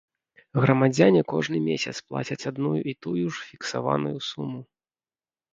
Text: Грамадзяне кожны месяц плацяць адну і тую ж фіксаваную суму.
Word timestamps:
Грамадзяне 0.61 1.21
кожны 1.33 1.57
месяц 1.67 1.93
плацяць 2.07 2.47
адну 2.53 2.71
і 2.93 2.97
тую 3.07 3.25
ж 3.33 3.45
фіксаваную 3.51 4.15
суму. 4.31 4.59